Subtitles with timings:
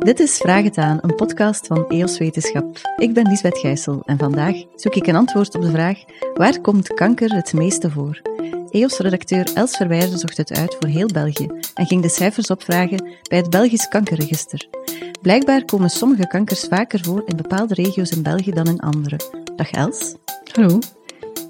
[0.00, 2.80] Dit is Vraag het aan, een podcast van EOS Wetenschap.
[2.96, 5.98] Ik ben Lisbeth Gijssel en vandaag zoek ik een antwoord op de vraag
[6.34, 8.20] waar komt kanker het meeste voor?
[8.70, 13.38] EOS-redacteur Els Verwijder zocht het uit voor heel België en ging de cijfers opvragen bij
[13.38, 14.68] het Belgisch Kankerregister.
[15.22, 19.16] Blijkbaar komen sommige kankers vaker voor in bepaalde regio's in België dan in andere.
[19.56, 20.14] Dag Els.
[20.52, 20.78] Hallo.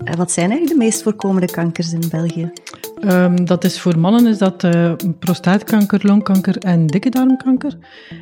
[0.04, 2.52] Eh, Wat zijn eigenlijk de meest voorkomende kankers in België?
[3.00, 7.78] Ehm, dat is voor mannen is dat eh, prostaatkanker, longkanker en dikke darmkanker.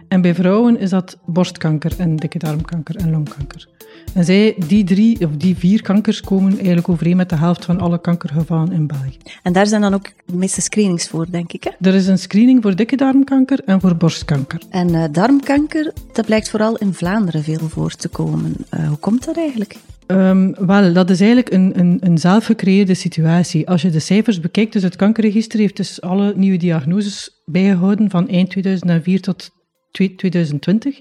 [0.09, 3.69] En bij vrouwen is dat borstkanker en dikke darmkanker en longkanker.
[4.15, 7.81] En zij, die drie of die vier kankers komen eigenlijk overeen met de helft van
[7.81, 9.19] alle kankergevallen in België.
[9.43, 11.65] En daar zijn dan ook de meeste screenings voor, denk ik.
[11.65, 11.89] Hè?
[11.89, 14.63] Er is een screening voor dikke darmkanker en voor borstkanker.
[14.71, 18.55] En eh, darmkanker, dat blijkt vooral in Vlaanderen veel voor te komen.
[18.71, 19.77] Eh, hoe komt dat eigenlijk?
[20.09, 23.69] Ehm, wel, dat is eigenlijk een, een, een zelfgecreëerde situatie.
[23.69, 28.29] Als je de cijfers bekijkt, dus het kankerregister heeft dus alle nieuwe diagnoses bijgehouden van
[28.29, 29.51] eind 2004 tot
[29.91, 31.01] 2020.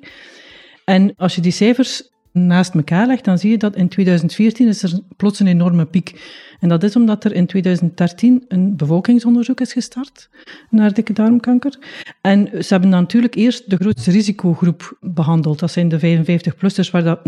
[0.85, 2.09] En als je die cijfers
[2.45, 6.35] naast elkaar legt, dan zie je dat in 2014 is er plots een enorme piek.
[6.59, 10.29] En dat is omdat er in 2013 een bevolkingsonderzoek is gestart
[10.69, 11.77] naar dikke darmkanker.
[12.21, 15.59] En ze hebben natuurlijk eerst de grootste risicogroep behandeld.
[15.59, 17.21] Dat zijn de 55-plussers, waar dat 90%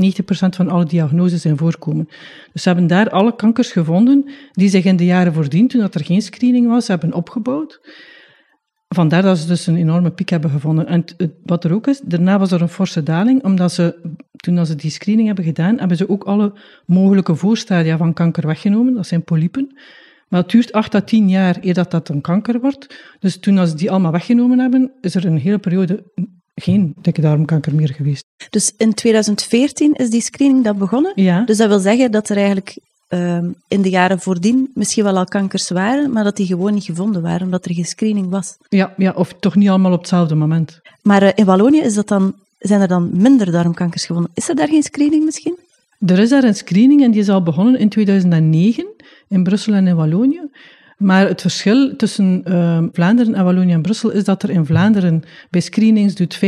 [0.50, 2.10] van alle diagnoses in voorkomen.
[2.54, 5.96] Dus ze hebben daar alle kankers gevonden die zich in de jaren voordien, toen dat
[5.96, 7.80] er geen screening was, hebben opgebouwd.
[8.96, 10.88] Vandaar dat ze dus een enorme piek hebben gevonden.
[10.88, 11.06] En
[11.46, 13.96] wat er ook is, daarna was er een forse daling, omdat ze,
[14.36, 16.54] toen ze die screening hebben gedaan, hebben ze ook alle
[16.86, 18.94] mogelijke voorstadia van kanker weggenomen.
[18.94, 19.78] Dat zijn polypen.
[20.28, 23.04] Maar het duurt acht à tien jaar eer dat dat een kanker wordt.
[23.20, 26.04] Dus toen ze die allemaal weggenomen hebben, is er een hele periode
[26.56, 28.26] geen dikke darmkanker meer geweest.
[28.50, 31.12] Dus in 2014 is die screening dan begonnen?
[31.16, 31.44] Ja.
[31.46, 32.78] Dus dat wil zeggen dat er eigenlijk
[33.10, 36.84] um, in de jaren voordien misschien wel al kankers waren, maar dat die gewoon niet
[36.84, 38.58] gevonden waren, omdat er geen screening was.
[38.70, 40.82] Ja, ja of toch niet allemaal op hetzelfde moment.
[41.02, 44.32] Maar uh, in Wallonië is dat dan, zijn er dan minder darmkankers gevonden.
[44.34, 45.56] Is er daar geen screening misschien?
[46.06, 48.86] Er is daar een screening en die is al begonnen in 2009
[49.28, 50.42] in Brussel en in Wallonië.
[51.00, 55.24] Maar het verschil tussen uh, Vlaanderen en Wallonië en Brussel is dat er in Vlaanderen
[55.50, 56.40] bij screenings doet 50%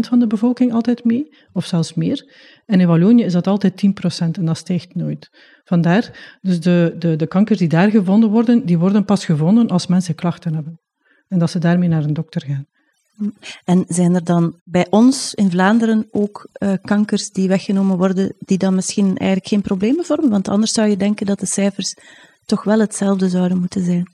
[0.00, 2.34] van de bevolking altijd mee, of zelfs meer.
[2.66, 5.30] En in Wallonië is dat altijd 10% en dat stijgt nooit.
[5.64, 9.86] Vandaar, dus de, de, de kankers die daar gevonden worden, die worden pas gevonden als
[9.86, 10.80] mensen klachten hebben.
[11.28, 12.66] En dat ze daarmee naar een dokter gaan.
[13.64, 18.58] En zijn er dan bij ons in Vlaanderen ook uh, kankers die weggenomen worden, die
[18.58, 20.30] dan misschien eigenlijk geen problemen vormen?
[20.30, 21.94] Want anders zou je denken dat de cijfers
[22.44, 24.12] toch wel hetzelfde zouden moeten zijn.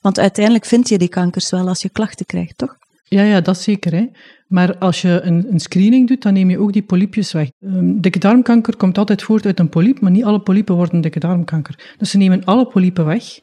[0.00, 2.76] Want uiteindelijk vind je die kankers wel als je klachten krijgt, toch?
[3.04, 3.92] Ja, ja, dat zeker.
[3.92, 4.06] Hè.
[4.48, 7.50] Maar als je een, een screening doet, dan neem je ook die polypjes weg.
[7.60, 11.18] Um, dikke darmkanker komt altijd voort uit een polyp, maar niet alle polypen worden dikke
[11.18, 11.94] darmkanker.
[11.98, 13.40] Dus ze nemen alle polypen weg,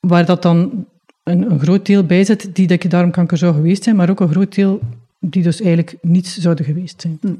[0.00, 0.86] waar dat dan
[1.22, 4.30] een, een groot deel bij zit die dikke darmkanker zou geweest zijn, maar ook een
[4.30, 4.80] groot deel
[5.20, 7.18] die dus eigenlijk niets zouden geweest zijn.
[7.20, 7.34] Hm.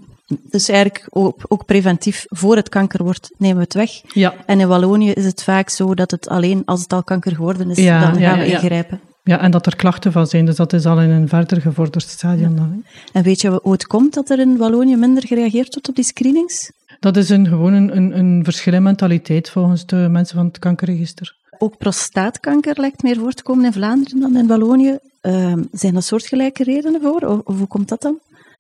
[0.51, 3.91] Dus eigenlijk ook, ook, preventief, voor het kanker wordt, nemen we het weg.
[4.15, 4.35] Ja.
[4.47, 7.71] En in Wallonië is het vaak zo dat het alleen als het al kanker geworden
[7.71, 9.01] is, ja, dan gaan we ingrijpen.
[9.25, 12.09] Ja, en dat er klachten van zijn, dus dat is al in een verder gevorderd
[12.09, 12.57] stadium.
[12.57, 15.95] Dan, en weet je hoe het komt dat er in Wallonië minder gereageerd wordt op
[15.95, 16.73] die screenings?
[17.01, 20.59] Dat is een, gewoon een, een, een verschil in mentaliteit volgens de mensen van het
[20.59, 21.37] kankerregister.
[21.59, 24.99] Ook prostaatkanker lijkt meer voor te komen in Vlaanderen dan in Wallonië.
[25.23, 28.19] Uh, zijn er soortgelijke redenen voor, of, of hoe komt dat dan?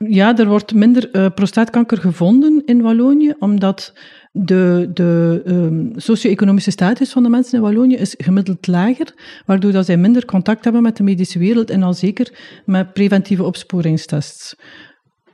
[0.08, 3.92] Ja, er wordt minder uh, prostaatkanker gevonden in Wallonië, omdat
[4.32, 9.14] de, de um, socio-economische status van de mensen in Wallonië is gemiddeld lager,
[9.46, 13.44] waardoor dat zij minder contact hebben met de medische wereld en al zeker met preventieve
[13.44, 14.56] opsporingstests.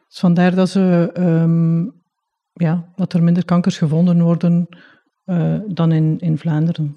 [0.09, 1.93] Dus vandaar dat, ze, um,
[2.53, 4.67] ja, dat er minder kankers gevonden worden
[5.27, 6.97] uh, dan in, in Vlaanderen.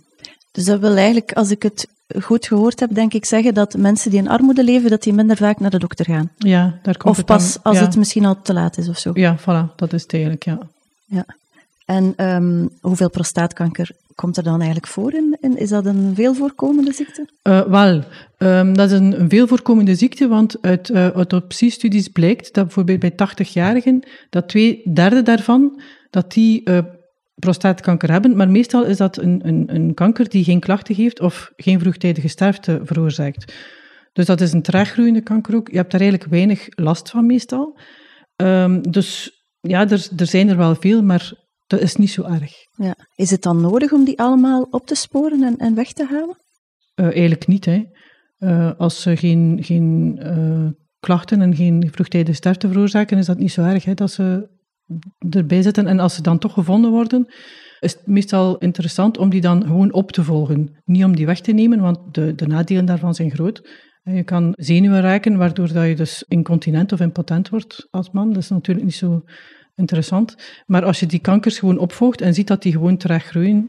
[0.52, 1.88] Dus dat wil eigenlijk, als ik het
[2.22, 5.38] goed gehoord heb, denk ik zeggen dat mensen die in armoede leven, dat die minder
[5.38, 6.32] vaak naar de dokter gaan.
[6.38, 7.84] Ja, daar komt of pas als ja.
[7.84, 9.12] het misschien al te laat is of zo.
[9.14, 10.60] Ja, voilà, dat is het eigenlijk, ja.
[11.06, 11.26] ja.
[11.86, 15.14] En um, hoeveel prostaatkanker komt er dan eigenlijk voor?
[15.14, 17.28] In, in, is dat een veel voorkomende ziekte?
[17.44, 18.04] Uh, wel,
[18.38, 23.00] um, dat is een, een veel voorkomende ziekte, want uit uh, autopsiestudies blijkt dat bijvoorbeeld
[23.00, 26.80] bij 80-jarigen, dat twee derde daarvan, dat die uh,
[27.36, 31.52] prostaatkanker hebben, maar meestal is dat een, een, een kanker die geen klachten geeft of
[31.56, 33.54] geen vroegtijdige sterfte veroorzaakt.
[34.14, 35.70] Dus dat is een traaggroeiende kanker ook.
[35.70, 37.80] Je hebt daar eigenlijk weinig last van meestal.
[38.36, 41.34] Um, dus ja, er, er zijn er wel veel, maar
[41.68, 42.54] dat is niet zo erg.
[42.76, 42.96] Ja.
[43.16, 46.38] Is het dan nodig om die allemaal op te sporen en, en weg te halen?
[46.96, 47.66] Uh, eigenlijk niet.
[47.66, 47.84] Hè.
[48.40, 50.70] Uh, als ze geen, geen uh,
[51.00, 54.50] klachten en geen vroegtijdige sterfte veroorzaken, is dat niet zo erg hè, dat ze
[55.30, 55.88] erbij zitten.
[55.88, 57.28] En als ze dan toch gevonden worden,
[57.80, 60.76] is het meestal interessant om die dan gewoon op te volgen.
[60.86, 63.62] Niet om die weg te nemen, want de, de nadelen daarvan zijn groot.
[64.04, 68.34] Je kan zenuwen raken, waardoor dat je dus incontinent of impotent wordt als man.
[68.34, 69.24] Dat is natuurlijk niet zo
[69.76, 70.36] interessant.
[70.66, 73.68] Maar als je die kankers gewoon opvolgt en ziet dat die gewoon terecht groeien,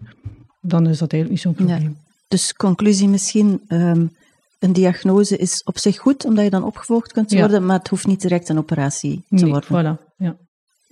[0.61, 1.97] dan is dat eigenlijk niet zo'n probleem.
[2.29, 4.11] Dus conclusie misschien, um,
[4.59, 8.07] een diagnose is op zich goed, omdat je dan opgevolgd kunt worden, maar het hoeft
[8.07, 9.99] niet direct een operatie te nee, worden.
[9.99, 10.12] Voilà.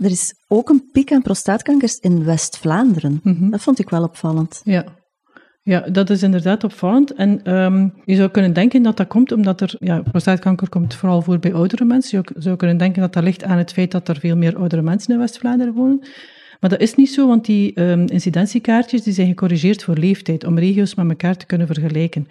[0.01, 3.21] Er is ook een piek aan prostaatkankers in West-Vlaanderen.
[3.23, 3.51] Mhm.
[3.51, 4.61] Dat vond ik wel opvallend.
[4.65, 4.85] Ja.
[5.63, 7.13] Ja, dat is inderdaad opvallend.
[7.15, 9.75] En um, je zou kunnen denken dat dat komt omdat er...
[9.79, 12.19] Ja, prostaatkanker komt vooral voor bij oudere mensen.
[12.19, 14.83] Je zou kunnen denken dat dat ligt aan het feit dat er veel meer oudere
[14.83, 15.99] mensen in West-Vlaanderen wonen.
[16.61, 20.59] Maar dat is niet zo, want die um, incidentiekaartjes die zijn gecorrigeerd voor leeftijd, om
[20.59, 22.29] regio's met elkaar te kunnen vergelijken.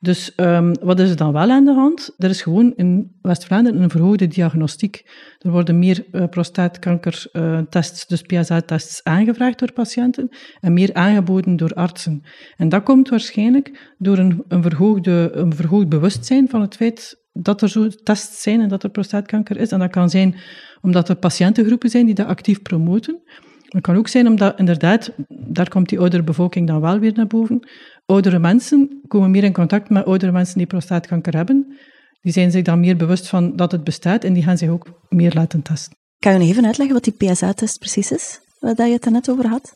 [0.00, 2.14] Dus um, wat is er dan wel aan de hand?
[2.18, 5.04] Er is gewoon in West-Vlaanderen een verhoogde diagnostiek.
[5.38, 10.28] Er worden meer uh, prostaatkankertests, dus PSA-tests, aangevraagd door patiënten
[10.60, 12.22] en meer aangeboden door artsen.
[12.56, 17.62] En dat komt waarschijnlijk door een, een, verhoogde, een verhoogd bewustzijn van het feit dat
[17.62, 19.70] er zo tests zijn en dat er prostaatkanker is.
[19.70, 20.34] En dat kan zijn
[20.80, 23.22] omdat er patiëntengroepen zijn die dat actief promoten.
[23.68, 27.26] Het kan ook zijn omdat, inderdaad, daar komt die oudere bevolking dan wel weer naar
[27.26, 27.68] boven.
[28.06, 31.76] Oudere mensen komen meer in contact met oudere mensen die prostaatkanker hebben.
[32.20, 34.86] Die zijn zich dan meer bewust van dat het bestaat en die gaan zich ook
[35.08, 35.96] meer laten testen.
[36.18, 39.46] Kan je nog even uitleggen wat die PSA-test precies is, waar je het net over
[39.46, 39.72] had?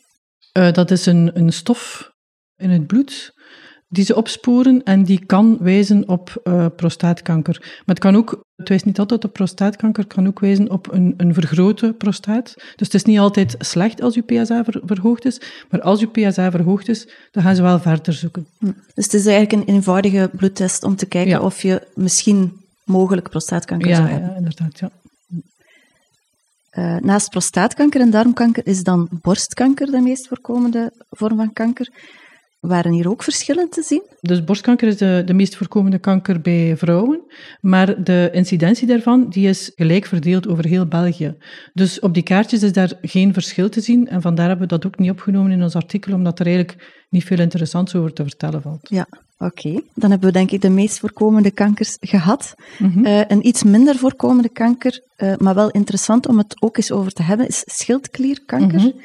[0.57, 2.11] Uh, dat is een, een stof
[2.55, 3.32] in het bloed
[3.93, 7.57] die ze opsporen en die kan wijzen op uh, prostaatkanker.
[7.61, 10.91] Maar het kan ook, het wijst niet altijd op prostaatkanker, het kan ook wijzen op
[10.91, 12.53] een, een vergrote prostaat.
[12.55, 16.07] Dus het is niet altijd slecht als je PSA ver, verhoogd is, maar als je
[16.07, 18.47] PSA verhoogd is, dan gaan ze wel verder zoeken.
[18.57, 18.71] Hm.
[18.93, 21.41] Dus het is eigenlijk een eenvoudige bloedtest om te kijken ja.
[21.41, 22.51] of je misschien
[22.85, 24.29] mogelijk prostaatkanker ja, zou hebben.
[24.29, 24.91] Ja, inderdaad, ja.
[26.77, 31.89] Uh, naast prostaatkanker en darmkanker is dan borstkanker de meest voorkomende vorm van kanker.
[32.63, 34.03] Waren hier ook verschillen te zien?
[34.21, 37.21] Dus borstkanker is de, de meest voorkomende kanker bij vrouwen,
[37.61, 41.35] maar de incidentie daarvan die is gelijk verdeeld over heel België.
[41.73, 44.85] Dus op die kaartjes is daar geen verschil te zien en vandaar hebben we dat
[44.85, 48.61] ook niet opgenomen in ons artikel, omdat er eigenlijk niet veel interessants over te vertellen
[48.61, 48.89] valt.
[48.89, 49.07] Ja,
[49.37, 49.67] oké.
[49.67, 49.83] Okay.
[49.93, 52.55] Dan hebben we denk ik de meest voorkomende kankers gehad.
[52.77, 53.05] Mm -hmm.
[53.05, 57.11] uh, een iets minder voorkomende kanker, uh, maar wel interessant om het ook eens over
[57.11, 58.79] te hebben, is schildklierkanker.
[58.79, 59.01] Mm -hmm.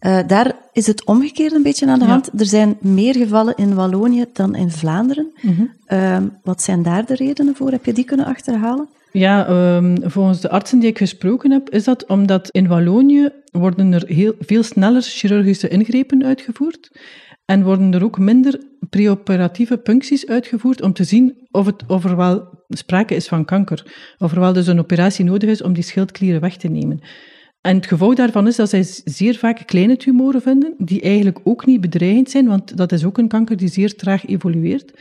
[0.00, 2.28] Uh, daar is het omgekeerd een beetje aan de hand.
[2.32, 2.38] Ja.
[2.38, 5.32] Er zijn meer gevallen in Wallonië dan in Vlaanderen.
[5.40, 5.72] Mm -hmm.
[5.88, 7.70] uh, wat zijn daar de redenen voor?
[7.70, 8.88] Heb je die kunnen achterhalen?
[9.12, 13.92] Ja, um, volgens de artsen die ik gesproken heb, is dat omdat in Wallonië worden
[13.92, 16.90] er heel, veel sneller chirurgische ingrepen uitgevoerd
[17.44, 18.60] en worden er ook minder
[18.90, 23.94] preoperatieve puncties uitgevoerd om te zien of, het, of er wel sprake is van kanker.
[24.18, 27.00] Of er wel dus een operatie nodig is om die schildklieren weg te nemen.
[27.66, 31.66] En het gevolg daarvan is dat zij zeer vaak kleine tumoren vinden, die eigenlijk ook
[31.66, 34.92] niet bedreigend zijn, want dat is ook een kanker die zeer traag evolueert.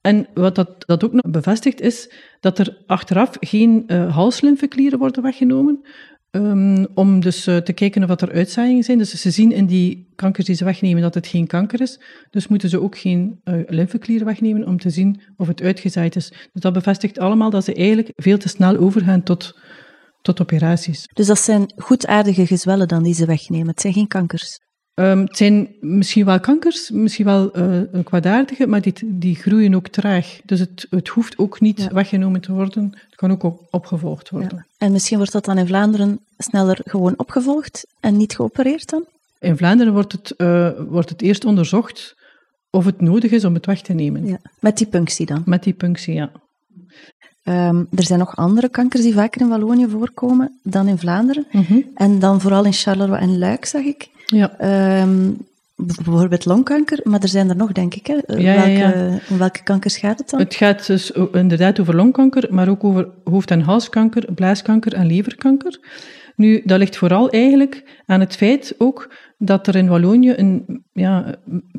[0.00, 5.22] En wat dat, dat ook nog bevestigt is dat er achteraf geen uh, halslymfeklieren worden
[5.22, 5.80] weggenomen,
[6.30, 8.98] um, om dus uh, te kijken of er uitzaaiingen zijn.
[8.98, 12.00] Dus ze zien in die kankers die ze wegnemen dat het geen kanker is,
[12.30, 16.28] dus moeten ze ook geen uh, lymfeklieren wegnemen om te zien of het uitgezaaid is.
[16.28, 19.58] Dus dat bevestigt allemaal dat ze eigenlijk veel te snel overgaan tot
[20.22, 21.08] tot operaties.
[21.12, 24.60] Dus dat zijn goedaardige gezwellen dan die ze wegnemen, het zijn geen kankers?
[24.94, 29.88] Um, het zijn misschien wel kankers, misschien wel uh, kwaadaardige, maar die, die groeien ook
[29.88, 30.40] traag.
[30.44, 31.92] Dus het, het hoeft ook niet ja.
[31.92, 34.56] weggenomen te worden, het kan ook op, opgevolgd worden.
[34.56, 34.86] Ja.
[34.86, 39.04] En misschien wordt dat dan in Vlaanderen sneller gewoon opgevolgd en niet geopereerd dan?
[39.38, 42.14] In Vlaanderen wordt het, uh, wordt het eerst onderzocht
[42.70, 44.26] of het nodig is om het weg te nemen.
[44.26, 44.38] Ja.
[44.60, 45.42] Met die punctie dan?
[45.44, 46.30] Met die punctie, ja.
[47.44, 51.46] Um, er zijn nog andere kankers die vaker in Wallonië voorkomen dan in Vlaanderen.
[51.50, 51.84] Mm -hmm.
[51.94, 54.08] En dan vooral in Charleroi en Luik, zag ik.
[54.26, 55.02] Ja.
[55.02, 55.36] Um,
[55.76, 58.06] bijvoorbeeld longkanker, maar er zijn er nog, denk ik.
[58.06, 58.14] Hè?
[58.14, 59.18] Ja, welke, ja, ja.
[59.30, 60.40] Om welke kankers gaat het dan?
[60.40, 65.78] Het gaat dus inderdaad over longkanker, maar ook over hoofd- en halskanker, blaaskanker en leverkanker.
[66.36, 71.34] Nu, dat ligt vooral eigenlijk aan het feit ook dat er in Wallonië een, ja,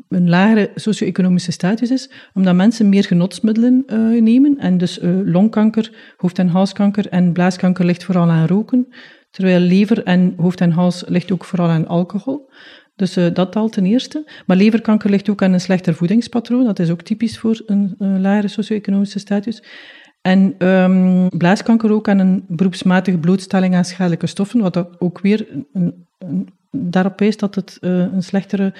[0.08, 4.58] een lagere socio-economische status is, omdat mensen meer genotsmiddelen uh, nemen.
[4.58, 8.88] En dus uh, longkanker, hoofd- en halskanker en blaaskanker ligt vooral aan roken,
[9.30, 12.50] terwijl lever en hoofd en hals ligt ook vooral aan alcohol.
[12.96, 14.30] Dus uh, dat al ten eerste.
[14.46, 16.64] Maar leverkanker ligt ook aan een slechter voedingspatroon.
[16.64, 19.62] Dat is ook typisch voor een lagere socio-economische status.
[20.26, 26.06] En um, blaaskanker ook aan een beroepsmatige blootstelling aan schadelijke stoffen, wat ook weer een,
[26.70, 28.74] daarop wijst dat het uh, een slechtere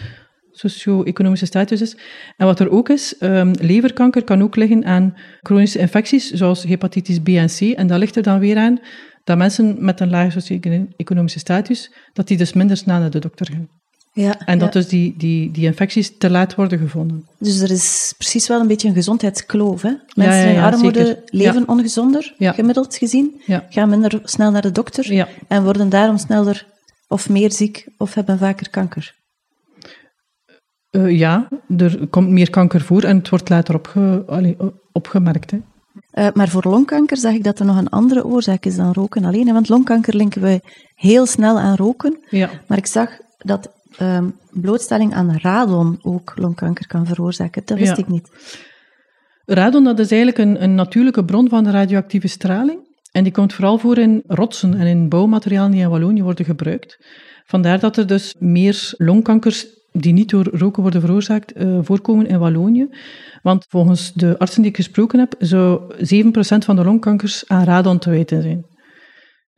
[0.50, 1.96] socio-economische status is.
[2.36, 7.20] En wat er ook is, um, leverkanker kan ook liggen aan chronische infecties, zoals hepatitis
[7.20, 7.60] B en C.
[7.60, 8.78] En dat ligt er dan weer aan
[9.24, 13.46] dat mensen met een lage socio-economische status, dat die dus minder snel naar de dokter
[13.52, 13.68] gaan.
[14.16, 14.80] Ja, En dat ja.
[14.80, 17.28] dus die, die, die infecties te laat worden gevonden.
[17.38, 19.82] Dus er is precies wel een beetje een gezondheidskloof.
[19.82, 19.92] Hè?
[20.14, 21.22] Mensen ja, in armoede zeker.
[21.26, 23.42] leven ongezonder, gemiddeld gezien.
[23.68, 26.66] Gaan minder snel naar de dokter en worden daarom sneller
[27.08, 29.14] of meer ziek of hebben vaker kanker.
[30.90, 34.56] Eh, ja er komt meer kanker voor en het wordt later opge, allee,
[34.92, 35.50] opgemerkt.
[35.50, 35.58] Hè.
[36.10, 39.24] Eh, maar voor longkanker zag ik dat er nog een andere oorzaak is dan roken
[39.24, 39.46] alleen.
[39.46, 40.60] hè, Want longkanker linken we
[40.94, 42.18] heel snel aan roken.
[42.30, 42.50] Ja.
[42.66, 47.62] Maar ik zag dat ehm, blootstelling aan radon ook longkanker kan veroorzaken.
[47.64, 48.02] Dat wist Ja.
[48.02, 48.28] ik niet.
[49.44, 52.92] Radon dat is eigenlijk een, een natuurlijke bron van de radioactieve straling.
[53.12, 56.98] En die komt vooral voor in rotsen en in bouwmaterialen die in Wallonië worden gebruikt.
[57.46, 62.38] Vandaar dat er dus meer longkankers die niet door roken worden veroorzaakt, eh, voorkomen in
[62.38, 62.88] Wallonië.
[63.42, 67.98] Want volgens de artsen die ik gesproken heb, zou 7% van de longkankers aan radon
[67.98, 68.66] te wijten zijn.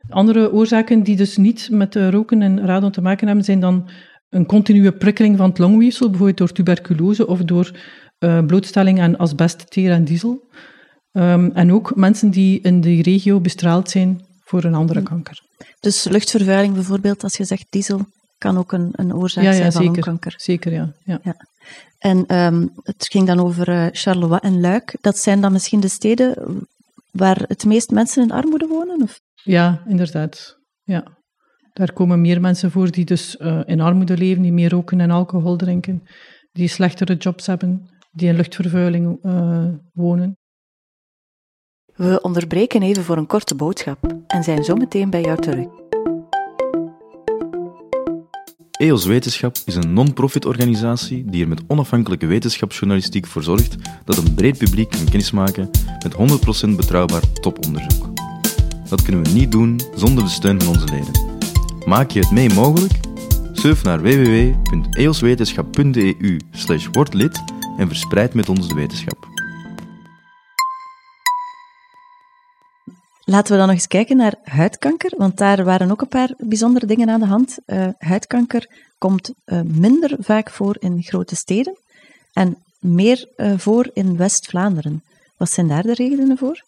[0.09, 3.89] Andere oorzaken die dus niet met eh, roken en radon te maken hebben, zijn dan
[4.29, 7.71] een continue prikkeling van het longweefsel, bijvoorbeeld door tuberculose of door
[8.17, 10.49] eh, blootstelling aan asbest, teer en diesel.
[11.11, 15.39] Ehm, en ook mensen die in die regio bestraald zijn voor een andere kanker.
[15.79, 18.05] Dus luchtvervuiling bijvoorbeeld, als je zegt diesel,
[18.37, 19.95] kan ook een, een oorzaak Ja, ja, zijn van zeker.
[19.95, 20.33] longkanker.
[20.37, 20.93] Zeker, ja.
[21.03, 21.35] ja.
[21.97, 24.97] En ehm, het ging dan over eh, Charleroi en Luik.
[25.01, 26.35] Dat zijn dan misschien de steden
[27.11, 29.01] waar het meest mensen in armoede wonen?
[29.01, 29.19] Of?
[29.43, 30.57] Ja, inderdaad.
[30.83, 31.03] Ja.
[31.77, 35.11] Daar komen meer mensen voor die dus eh, in armoede leven, die meer roken en
[35.11, 36.03] alcohol drinken,
[36.51, 40.37] die slechtere jobs hebben, die in luchtvervuiling eh, wonen.
[41.93, 45.67] We onderbreken even voor een korte boodschap en zijn zo meteen bij jou terug.
[48.71, 54.33] EOS Wetenschap is een non-profit organisatie die er met onafhankelijke wetenschapsjournalistiek voor zorgt dat een
[54.33, 55.69] breed publiek kan kennismaken
[56.03, 56.13] met
[56.71, 58.09] 100% betrouwbaar toponderzoek.
[58.89, 61.26] Dat kunnen we niet doen zonder de steun van onze leden.
[61.87, 62.93] Maak je het mee mogelijk?
[63.51, 66.39] Surf naar www.eoswetenschap.eu
[66.91, 67.43] word lid
[67.77, 69.27] en verspreid met ons de wetenschap.
[73.23, 76.85] Laten we dan nog eens kijken naar huidkanker, want daar waren ook een paar bijzondere
[76.85, 77.57] dingen aan de hand.
[77.65, 81.77] Eh, huidkanker komt eh, minder vaak voor in grote steden
[82.33, 85.03] en meer eh, voor in West-Vlaanderen.
[85.37, 86.65] Wat zijn daar de redenen voor?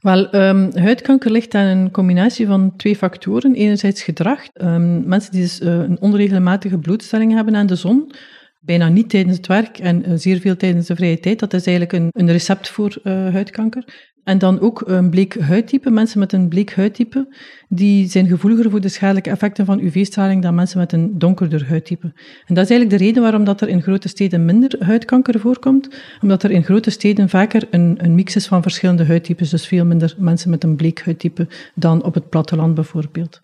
[0.00, 3.54] Wel, ehm, huidkanker ligt aan een combinatie van twee factoren.
[3.54, 4.46] Enerzijds gedrag.
[4.52, 8.12] Ehm, mensen die dus, eh, een onregelmatige blootstelling hebben aan de zon,
[8.60, 11.66] bijna niet tijdens het werk en eh, zeer veel tijdens de vrije tijd, dat is
[11.66, 14.14] eigenlijk een, een recept voor eh, huidkanker.
[14.26, 15.90] En dan ook een bleek huidtype.
[15.90, 17.36] Mensen met een bleek huidtype,
[17.68, 22.06] die zijn gevoeliger voor de schadelijke effecten van UV-straling dan mensen met een donkerder huidtype.
[22.46, 25.88] En dat is eigenlijk de reden waarom dat er in grote steden minder huidkanker voorkomt,
[26.22, 29.84] omdat er in grote steden vaker een, een mix is van verschillende huidtypes, dus veel
[29.84, 33.40] minder mensen met een bleek huidtype dan op het platteland bijvoorbeeld.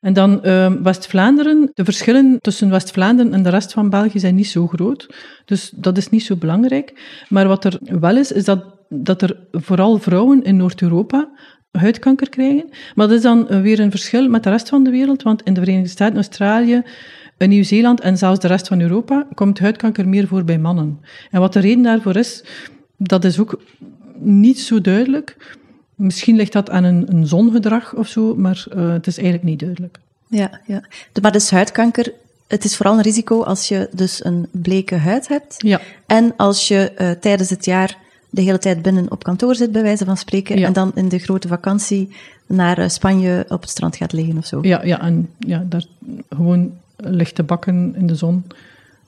[0.00, 1.70] En dan uh, West-Vlaanderen.
[1.74, 5.14] De verschillen tussen West-Vlaanderen en de rest van België zijn niet zo groot.
[5.44, 7.22] Dus dat is niet zo belangrijk.
[7.28, 11.28] Maar wat er wel is, is dat, dat er vooral vrouwen in Noord-Europa
[11.70, 12.68] huidkanker krijgen.
[12.94, 15.22] Maar dat is dan weer een verschil met de rest van de wereld.
[15.22, 16.82] Want in de Verenigde Staten, Australië,
[17.38, 21.00] Nieuw-Zeeland en zelfs de rest van Europa komt huidkanker meer voor bij mannen.
[21.30, 22.44] En wat de reden daarvoor is,
[22.96, 23.62] dat is ook
[24.18, 25.56] niet zo duidelijk.
[25.94, 29.60] Misschien ligt dat aan een, een zongedrag of zo, maar uh, het is eigenlijk niet
[29.60, 29.98] duidelijk.
[30.28, 30.82] Ja, ja.
[31.12, 32.12] De, maar dus huidkanker,
[32.48, 35.54] het is vooral een risico als je dus een bleke huid hebt.
[35.58, 35.80] Ja.
[36.06, 37.96] En als je uh, tijdens het jaar
[38.30, 40.66] de hele tijd binnen op kantoor zit, bij wijze van spreken, ja.
[40.66, 44.46] en dan in de grote vakantie naar uh, Spanje op het strand gaat liggen of
[44.46, 44.58] zo.
[44.62, 45.84] Ja, ja en ja, daar
[46.28, 48.44] gewoon ligt te bakken in de zon.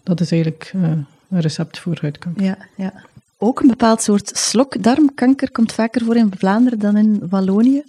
[0.02, 0.83] Dat is eigenlijk uh,
[1.29, 2.45] een recept voor huidkanker.
[2.45, 2.93] Ja, ja.
[3.38, 7.83] Ook een bepaald soort slokdarmkanker komt vaker voor in Vlaanderen dan in Wallonië.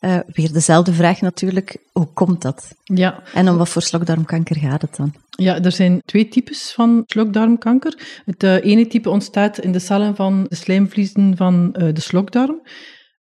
[0.00, 2.74] Uh, weer dezelfde vraag natuurlijk, hoe komt dat?
[2.84, 3.22] Ja.
[3.34, 5.12] En om wat voor slokdarmkanker gaat het dan?
[5.42, 8.22] Ja, er zijn twee types van slokdarmkanker.
[8.24, 12.62] Het uh, ene type ontstaat in de cellen van de slijmvliezen van uh, de slokdarm.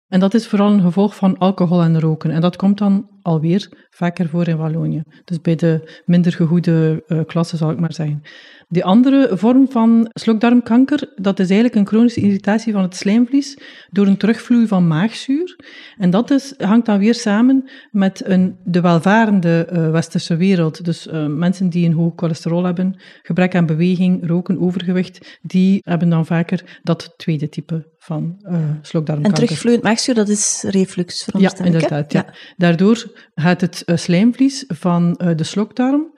[0.07, 2.31] En dat is vooral een gevolg van alcohol en roken.
[2.31, 5.03] En dat komt dan alweer vaker voor in Wallonië.
[5.25, 8.21] Dus bij de minder gegoede uh, klasse, zal ik maar zeggen.
[8.67, 13.57] De andere vorm van slokdarmkanker, dat is eigenlijk een chronische irritatie van het slijmvlies
[13.89, 15.55] door een terugvloei van maagzuur.
[15.97, 20.85] En dat is, hangt dan weer samen met een, de welvarende uh, westerse wereld.
[20.85, 26.09] Dus uh, mensen die een hoog cholesterol hebben, gebrek aan beweging, roken, overgewicht, die hebben
[26.09, 29.41] dan vaker dat tweede type van uh, slokdarmkanker.
[29.41, 32.11] En terugvloeiend maagzuur, dat is reflux, Ja, inderdaad.
[32.11, 32.23] Ja.
[32.25, 32.33] ja.
[32.57, 36.13] Daardoor gaat het slijmvlies van de slokdarm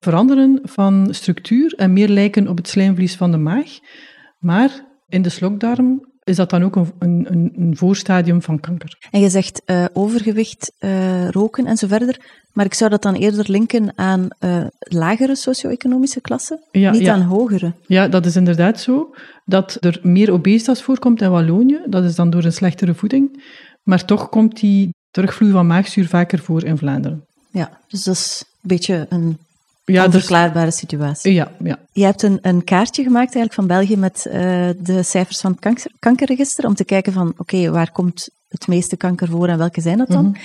[0.00, 3.78] veranderen van structuur en meer lijken op het slijmvlies van de maag.
[4.38, 9.08] Maar in de slokdarm is dat dan ook een, een, een voorstadium van kanker.
[9.10, 12.20] En je zegt uh, overgewicht, uh, roken en zo verder,
[12.52, 17.12] maar ik zou dat dan eerder linken aan uh, lagere socio-economische klassen, ja, niet ja.
[17.12, 17.74] aan hogere.
[17.86, 19.14] Ja, dat is inderdaad zo.
[19.44, 23.44] Dat er meer obesitas voorkomt in Wallonië, dat is dan door een slechtere voeding,
[23.82, 27.24] maar toch komt die terugvloei van maagzuur vaker voor in Vlaanderen.
[27.50, 29.38] Ja, dus dat is een beetje een
[29.84, 31.32] Ja, dus, onverklaarbare situatie.
[31.32, 31.78] ja, ja.
[31.92, 34.32] Je hebt een, een kaartje gemaakt eigenlijk van België met uh,
[34.78, 38.66] de cijfers van het kanker, kankerregister, om te kijken van, oké, okay, waar komt het
[38.66, 40.24] meeste kanker voor en welke zijn dat dan?
[40.24, 40.38] Mhm.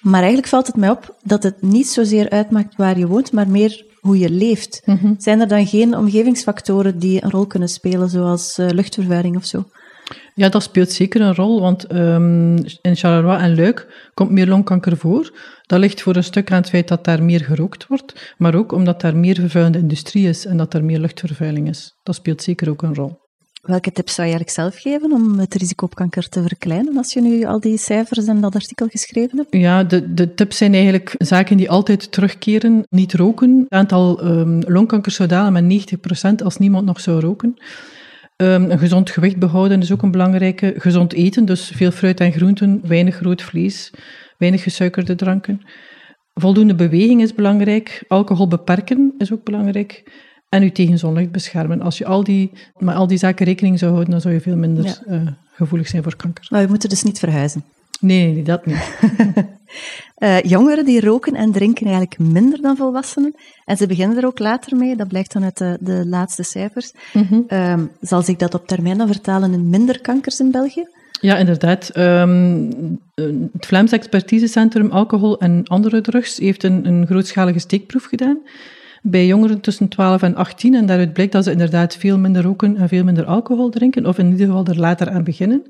[0.00, 3.48] Maar eigenlijk valt het mij op dat het niet zozeer uitmaakt waar je woont, maar
[3.48, 4.82] meer hoe je leeft.
[4.84, 5.14] Mhm.
[5.18, 9.64] Zijn er dan geen omgevingsfactoren die een rol kunnen spelen, zoals uh, luchtvervuiling of zo?
[10.34, 14.96] Ja, dat speelt zeker een rol, want um, in Charleroi en Luik komt meer longkanker
[14.96, 15.38] voor.
[15.66, 18.72] Dat ligt voor een stuk aan het feit dat daar meer gerookt wordt, maar ook
[18.72, 21.94] omdat daar meer vervuilende industrie is en dat er meer luchtvervuiling is.
[22.02, 23.22] Dat speelt zeker ook een rol.
[23.62, 27.12] Welke tips zou je eigenlijk zelf geven om het risico op kanker te verkleinen als
[27.12, 29.54] je nu al die cijfers en dat artikel geschreven hebt?
[29.54, 32.86] Ja, de, de tips zijn eigenlijk zaken die altijd terugkeren.
[32.88, 33.58] Niet roken.
[33.58, 35.96] Het aantal um, longkankers zou dalen met
[36.40, 37.56] 90% als niemand nog zou roken.
[38.44, 40.74] Um, een gezond gewicht behouden is ook een belangrijke.
[40.76, 43.92] Gezond eten, dus veel fruit en groenten, weinig rood vlees,
[44.38, 45.60] weinig gesuikerde dranken.
[46.34, 48.04] Voldoende beweging is belangrijk.
[48.08, 50.02] Alcohol beperken is ook belangrijk.
[50.48, 51.82] En u tegen zonlicht beschermen.
[51.82, 54.56] Als je al die, met al die zaken rekening zou houden, dan zou je veel
[54.56, 54.96] minder Ja.
[55.08, 56.46] uh, gevoelig zijn voor kanker.
[56.50, 57.64] Maar we moeten dus niet verhuizen.
[58.00, 58.98] Nee, nee, dat niet.
[60.18, 63.34] Uh, jongeren die roken en drinken eigenlijk minder dan volwassenen.
[63.64, 66.92] En ze beginnen er ook later mee, dat blijkt dan uit de, de laatste cijfers.
[67.12, 67.40] Mhm.
[67.48, 70.88] Um, zal zich dat op termijn dan vertalen in minder kankers in België?
[71.20, 71.96] Ja, inderdaad.
[71.96, 78.38] Um, het Vlaams Expertisecentrum Alcohol en Andere Drugs heeft een, een grootschalige steekproef gedaan
[79.02, 80.74] bij jongeren tussen 12 en 18.
[80.74, 84.18] En daaruit blijkt dat ze inderdaad veel minder roken en veel minder alcohol drinken, of
[84.18, 85.62] in ieder geval er later aan beginnen.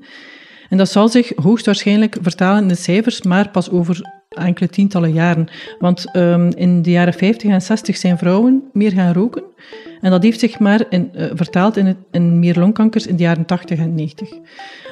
[0.69, 5.47] En dat zal zich hoogstwaarschijnlijk vertalen in de cijfers, maar pas over enkele tientallen jaren.
[5.79, 9.43] Want um, in de jaren 50 en 60 zijn vrouwen meer gaan roken.
[10.01, 11.77] En dat heeft zich maar in, uh, vertaald
[12.11, 14.29] in, meer longkankers in de jaren 80 en 90.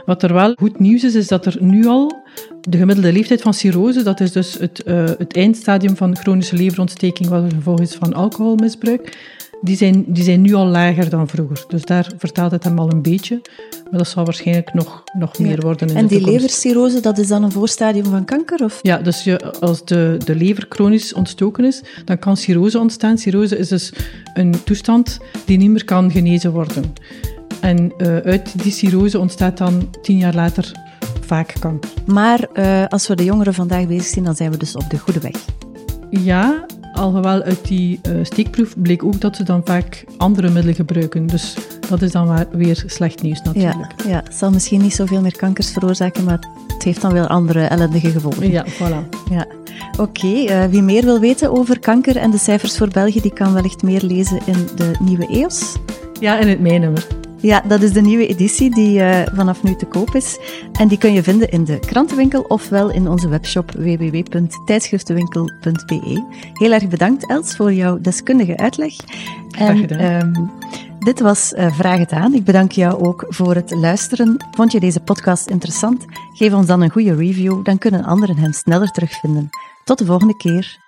[0.06, 2.24] Wat er wel goed nieuws is, is dat er nu al
[2.62, 7.30] de gemiddelde leeftijd van cirrose, dat is dus het, uh, het eindstadium van chronische leverontsteking
[7.30, 9.18] wat een gevolg is van alcoholmisbruik,
[9.64, 11.66] die zijn, die zijn nu al lager dan vroeger.
[11.68, 13.42] Dus daar vertaalt het hem al een beetje.
[13.90, 16.42] Maar dat zal waarschijnlijk nog, nog meer worden in En de die toekomst.
[16.42, 18.64] levercirrose, dat is dan een voorstadium van kanker?
[18.64, 18.80] Of?
[18.82, 23.18] Ja, dus je, als de, de lever chronisch ontstoken is, dan kan cirrose ontstaan.
[23.18, 23.94] Cirrose is dus
[24.34, 26.94] een toestand die niet meer kan genezen worden.
[27.62, 30.72] En uh, uit die cirrose ontstaat dan tien jaar later
[31.22, 31.90] vaak kanker.
[32.06, 34.98] Maar uh, als we de jongeren vandaag bezig zien, dan zijn we dus op de
[34.98, 35.36] goede weg.
[36.10, 41.28] Ja, alhoewel uit die uh, steekproef bleek ook dat ze dan vaak andere middelen gebruiken.
[41.28, 41.58] Dus
[41.90, 43.94] dat is dan weer slecht nieuws natuurlijk.
[44.04, 47.28] Ja, ja, het zal misschien niet zoveel meer kankers veroorzaken, maar het heeft dan weer
[47.28, 48.52] andere ellendige gevolgen.
[48.52, 49.30] Ja, voilà.
[49.30, 49.46] Ja.
[49.92, 53.34] Oké, okay, uh, wie meer wil weten over kanker en de cijfers voor België, die
[53.34, 55.76] kan wellicht meer lezen in de nieuwe EOS.
[56.20, 57.23] Ja, in het mijnummer.
[57.44, 60.38] Ja, dat is de nieuwe editie die uh, vanaf nu te koop is.
[60.74, 66.24] En die kun je vinden in de krantenwinkel ofwel in onze webshop www.tijdschriftenwinkel.be.
[66.54, 68.94] Heel erg bedankt, Els, voor jouw deskundige uitleg.
[69.58, 70.52] En um,
[71.00, 72.34] dit was uh, Vraag het aan.
[72.34, 74.46] Ik bedank jou ook voor het luisteren.
[74.52, 76.06] Vond je deze podcast interessant?
[76.34, 79.50] Geef ons dan een goede review, dan kunnen anderen hem sneller terugvinden.
[79.84, 80.83] Tot de volgende keer.